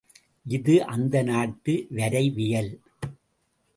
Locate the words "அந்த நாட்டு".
0.85-1.73